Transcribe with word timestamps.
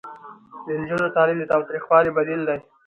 د 0.65 0.67
نجونو 0.79 1.13
تعلیم 1.15 1.37
د 1.39 1.45
تاوتریخوالي 1.51 2.11
بدیل 2.17 2.41
دی. 2.49 2.59